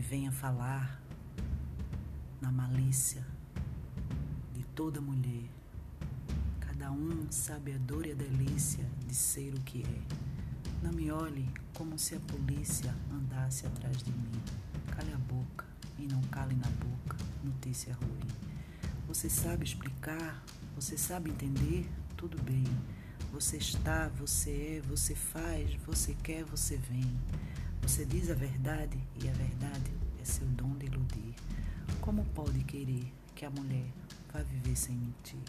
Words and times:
venha 0.00 0.32
falar 0.32 1.00
na 2.40 2.50
malícia 2.50 3.24
de 4.54 4.62
toda 4.74 5.00
mulher. 5.00 5.48
Cada 6.60 6.90
um 6.90 7.30
sabe 7.30 7.72
a 7.72 7.78
dor 7.78 8.06
e 8.06 8.12
a 8.12 8.14
delícia 8.14 8.84
de 9.06 9.14
ser 9.14 9.54
o 9.54 9.60
que 9.60 9.82
é. 9.82 10.02
Não 10.82 10.92
me 10.92 11.10
olhe 11.12 11.48
como 11.74 11.98
se 11.98 12.14
a 12.14 12.20
polícia 12.20 12.94
andasse 13.12 13.66
atrás 13.66 13.98
de 13.98 14.10
mim. 14.10 14.42
Cale 14.96 15.12
a 15.12 15.18
boca 15.18 15.66
e 15.98 16.06
não 16.06 16.22
cale 16.22 16.54
na 16.54 16.68
boca 16.68 17.16
notícia 17.44 17.92
ruim. 17.94 18.30
Você 19.06 19.28
sabe 19.28 19.64
explicar? 19.64 20.42
Você 20.74 20.96
sabe 20.96 21.30
entender? 21.30 21.86
Tudo 22.16 22.40
bem. 22.42 22.64
Você 23.32 23.58
está, 23.58 24.08
você 24.08 24.78
é, 24.78 24.88
você 24.88 25.14
faz, 25.14 25.74
você 25.86 26.14
quer, 26.22 26.44
você 26.44 26.76
vem. 26.76 27.18
Você 27.90 28.04
diz 28.04 28.30
a 28.30 28.34
verdade 28.34 28.96
e 29.20 29.28
a 29.28 29.32
verdade 29.32 29.90
é 30.22 30.24
seu 30.24 30.46
dom 30.46 30.76
de 30.76 30.86
iludir. 30.86 31.34
Como 32.00 32.24
pode 32.26 32.62
querer 32.62 33.12
que 33.34 33.44
a 33.44 33.50
mulher 33.50 33.84
vá 34.32 34.44
viver 34.44 34.76
sem 34.76 34.94
mentir? 34.94 35.40